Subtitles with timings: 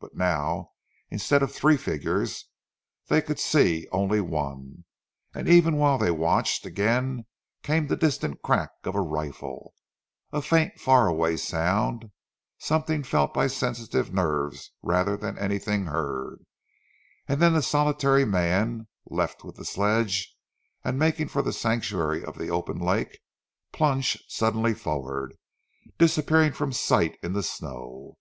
[0.00, 0.70] But now,
[1.10, 2.46] instead of three figures,
[3.08, 4.86] they could see only one;
[5.34, 7.26] and even whilst they watched, again
[7.62, 9.74] came the distant crack of a rifle
[10.32, 12.10] a faint far away sound,
[12.56, 16.38] something felt by sensitive nerves rather than anything heard
[17.28, 20.34] and the solitary man left with the sledge
[20.82, 23.20] and making for the sanctuary of the open lake,
[23.72, 25.34] plunged suddenly forward,
[25.98, 28.16] disappearing from sight in the snow.